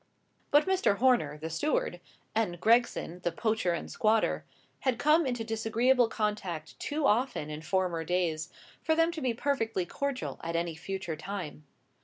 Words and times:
But 0.49 0.65
Mr. 0.65 0.97
Horner, 0.97 1.37
the 1.37 1.51
steward, 1.51 2.01
and 2.33 2.59
Gregson, 2.59 3.19
the 3.19 3.31
poacher 3.31 3.73
and 3.73 3.91
squatter, 3.91 4.45
had 4.79 4.97
come 4.97 5.27
into 5.27 5.43
disagreeable 5.43 6.07
contact 6.07 6.79
too 6.79 7.05
often 7.05 7.51
in 7.51 7.61
former 7.61 8.03
days 8.03 8.49
for 8.81 8.95
them 8.95 9.11
to 9.11 9.21
be 9.21 9.35
perfectly 9.35 9.85
cordial 9.85 10.39
at 10.43 10.55
any 10.55 10.73
future 10.73 11.15
time. 11.15 11.65